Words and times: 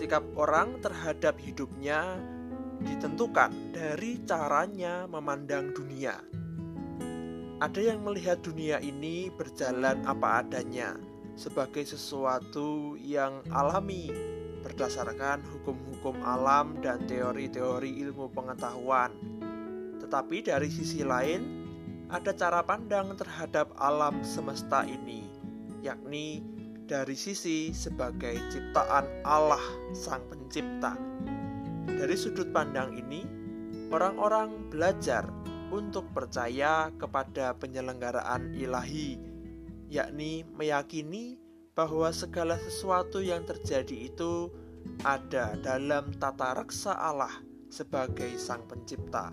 sikap 0.00 0.24
orang 0.32 0.80
terhadap 0.80 1.36
hidupnya 1.36 2.16
ditentukan 2.80 3.52
dari 3.76 4.16
caranya 4.24 5.04
memandang 5.04 5.76
dunia. 5.76 6.16
Ada 7.60 7.92
yang 7.92 8.00
melihat 8.00 8.40
dunia 8.40 8.80
ini 8.80 9.28
berjalan 9.28 10.00
apa 10.08 10.40
adanya 10.40 10.96
sebagai 11.36 11.84
sesuatu 11.84 12.96
yang 12.96 13.44
alami 13.52 14.08
berdasarkan 14.64 15.44
hukum-hukum 15.44 16.16
alam 16.24 16.80
dan 16.80 17.04
teori-teori 17.04 18.00
ilmu 18.00 18.32
pengetahuan. 18.32 19.12
Tetapi 20.00 20.48
dari 20.48 20.72
sisi 20.72 21.04
lain, 21.04 21.44
ada 22.08 22.32
cara 22.32 22.64
pandang 22.64 23.20
terhadap 23.20 23.76
alam 23.76 24.24
semesta 24.24 24.80
ini, 24.88 25.28
yakni 25.84 26.40
dari 26.90 27.14
sisi 27.14 27.70
sebagai 27.70 28.34
ciptaan 28.50 29.22
Allah 29.22 29.62
Sang 29.94 30.26
Pencipta. 30.26 30.98
Dari 31.86 32.18
sudut 32.18 32.50
pandang 32.50 32.98
ini, 32.98 33.22
orang-orang 33.94 34.66
belajar 34.74 35.30
untuk 35.70 36.10
percaya 36.10 36.90
kepada 36.98 37.54
penyelenggaraan 37.54 38.58
ilahi, 38.58 39.22
yakni 39.86 40.42
meyakini 40.58 41.38
bahwa 41.78 42.10
segala 42.10 42.58
sesuatu 42.58 43.22
yang 43.22 43.46
terjadi 43.46 44.10
itu 44.10 44.50
ada 45.06 45.54
dalam 45.62 46.10
tata 46.18 46.58
reksa 46.58 46.98
Allah 46.98 47.30
sebagai 47.70 48.34
Sang 48.34 48.66
Pencipta. 48.66 49.30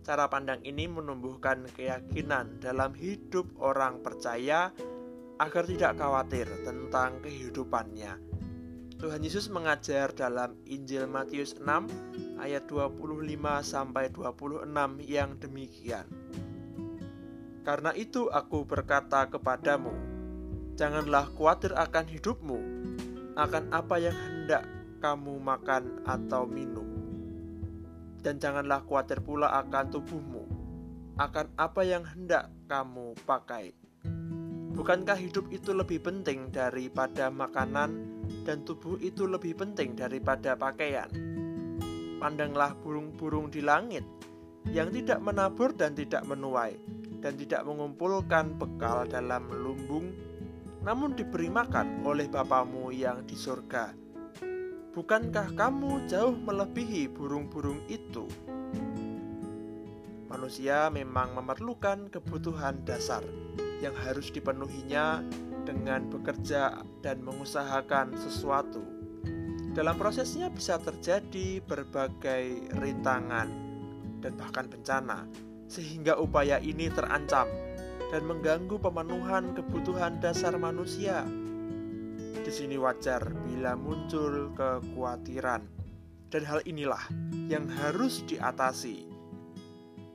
Cara 0.00 0.24
pandang 0.32 0.64
ini 0.64 0.88
menumbuhkan 0.88 1.68
keyakinan 1.76 2.56
dalam 2.64 2.96
hidup 2.96 3.44
orang 3.60 4.00
percaya 4.00 4.72
agar 5.38 5.64
tidak 5.64 5.94
khawatir 5.94 6.46
tentang 6.66 7.22
kehidupannya. 7.22 8.18
Tuhan 8.98 9.22
Yesus 9.22 9.46
mengajar 9.46 10.10
dalam 10.10 10.58
Injil 10.66 11.06
Matius 11.06 11.54
6 11.54 12.42
ayat 12.42 12.66
25 12.66 12.98
sampai 13.62 14.10
26 14.10 14.66
yang 15.06 15.38
demikian. 15.38 16.02
Karena 17.62 17.94
itu 17.94 18.26
aku 18.26 18.66
berkata 18.66 19.30
kepadamu, 19.30 19.94
janganlah 20.74 21.30
khawatir 21.30 21.78
akan 21.78 22.06
hidupmu, 22.10 22.58
akan 23.38 23.70
apa 23.70 24.02
yang 24.02 24.16
hendak 24.18 24.66
kamu 24.98 25.38
makan 25.38 26.02
atau 26.02 26.42
minum. 26.50 26.86
Dan 28.18 28.42
janganlah 28.42 28.82
khawatir 28.82 29.22
pula 29.22 29.54
akan 29.62 29.94
tubuhmu, 29.94 30.42
akan 31.22 31.54
apa 31.54 31.86
yang 31.86 32.02
hendak 32.02 32.50
kamu 32.66 33.14
pakai. 33.22 33.78
Bukankah 34.78 35.18
hidup 35.18 35.50
itu 35.50 35.74
lebih 35.74 36.06
penting 36.06 36.54
daripada 36.54 37.34
makanan 37.34 37.98
dan 38.46 38.62
tubuh 38.62 38.94
itu 39.02 39.26
lebih 39.26 39.58
penting 39.58 39.98
daripada 39.98 40.54
pakaian. 40.54 41.10
Pandanglah 42.22 42.78
burung-burung 42.78 43.50
di 43.50 43.58
langit 43.58 44.06
yang 44.70 44.94
tidak 44.94 45.18
menabur 45.18 45.74
dan 45.74 45.98
tidak 45.98 46.22
menuai 46.22 46.78
dan 47.18 47.34
tidak 47.34 47.66
mengumpulkan 47.66 48.54
bekal 48.54 49.02
dalam 49.02 49.50
lumbung, 49.50 50.14
namun 50.86 51.18
diberi 51.18 51.50
makan 51.50 52.06
oleh 52.06 52.30
Bapamu 52.30 52.94
yang 52.94 53.26
di 53.26 53.34
surga. 53.34 53.90
Bukankah 54.94 55.58
kamu 55.58 56.06
jauh 56.06 56.38
melebihi 56.38 57.10
burung-burung 57.10 57.82
itu? 57.90 58.30
Manusia 60.30 60.86
memang 60.86 61.34
memerlukan 61.34 62.14
kebutuhan 62.14 62.86
dasar 62.86 63.26
yang 63.78 63.94
harus 63.94 64.30
dipenuhinya 64.34 65.22
dengan 65.62 66.08
bekerja 66.08 66.82
dan 67.04 67.22
mengusahakan 67.22 68.16
sesuatu. 68.16 68.82
Dalam 69.76 69.94
prosesnya 69.94 70.50
bisa 70.50 70.80
terjadi 70.80 71.62
berbagai 71.62 72.74
rintangan 72.82 73.46
dan 74.18 74.32
bahkan 74.34 74.66
bencana, 74.66 75.28
sehingga 75.70 76.18
upaya 76.18 76.58
ini 76.58 76.90
terancam 76.90 77.46
dan 78.10 78.24
mengganggu 78.24 78.80
pemenuhan 78.80 79.54
kebutuhan 79.54 80.18
dasar 80.18 80.56
manusia. 80.58 81.22
Di 82.42 82.50
sini 82.50 82.80
wajar 82.80 83.22
bila 83.46 83.76
muncul 83.76 84.50
kekhawatiran, 84.56 85.62
dan 86.32 86.42
hal 86.48 86.64
inilah 86.64 87.04
yang 87.46 87.68
harus 87.68 88.24
diatasi. 88.26 89.06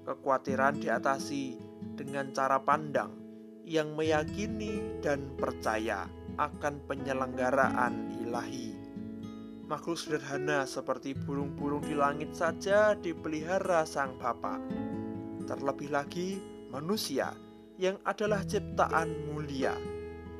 Kekhawatiran 0.03 0.81
diatasi 0.84 1.56
dengan 1.96 2.35
cara 2.35 2.59
pandang 2.59 3.22
yang 3.63 3.96
meyakini 3.96 5.00
dan 5.00 5.31
percaya 5.40 6.07
akan 6.35 6.84
penyelenggaraan 6.88 8.19
ilahi. 8.24 8.75
Makhluk 9.63 9.96
sederhana 9.96 10.68
seperti 10.68 11.16
burung-burung 11.16 11.81
di 11.88 11.96
langit 11.96 12.35
saja 12.35 12.94
dipelihara 13.00 13.88
Sang 13.88 14.19
Bapa. 14.19 14.59
Terlebih 15.47 15.90
lagi 15.91 16.38
manusia 16.69 17.31
yang 17.79 17.96
adalah 18.03 18.44
ciptaan 18.44 19.31
mulia 19.31 19.73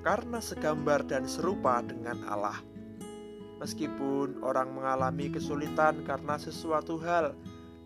karena 0.04 0.44
segambar 0.44 1.08
dan 1.08 1.24
serupa 1.24 1.80
dengan 1.80 2.20
Allah. 2.28 2.60
Meskipun 3.64 4.44
orang 4.44 4.76
mengalami 4.76 5.32
kesulitan 5.32 6.04
karena 6.04 6.36
sesuatu 6.36 7.00
hal 7.00 7.32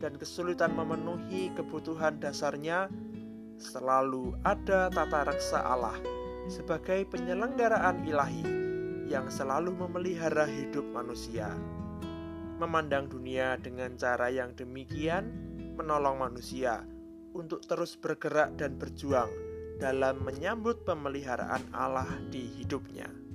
dan 0.01 0.17
kesulitan 0.17 0.73
memenuhi 0.73 1.53
kebutuhan 1.53 2.17
dasarnya, 2.17 2.89
selalu 3.57 4.37
ada 4.45 4.89
tata 4.93 5.25
reksa 5.25 5.65
Allah 5.65 5.97
sebagai 6.47 7.09
penyelenggaraan 7.09 8.05
ilahi 8.05 8.45
yang 9.09 9.27
selalu 9.27 9.73
memelihara 9.73 10.45
hidup 10.45 10.85
manusia. 10.93 11.51
Memandang 12.57 13.09
dunia 13.09 13.57
dengan 13.61 13.93
cara 13.97 14.33
yang 14.33 14.53
demikian 14.57 15.29
menolong 15.77 16.17
manusia 16.17 16.81
untuk 17.37 17.61
terus 17.65 17.93
bergerak 17.97 18.57
dan 18.57 18.81
berjuang 18.81 19.29
dalam 19.77 20.25
menyambut 20.25 20.81
pemeliharaan 20.81 21.69
Allah 21.69 22.09
di 22.33 22.49
hidupnya. 22.61 23.26